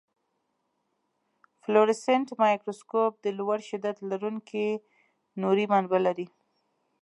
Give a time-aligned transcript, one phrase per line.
[1.63, 4.67] فلورسنټ مایکروسکوپ د لوړ شدت لرونکي
[5.41, 6.27] نوري منبع لري.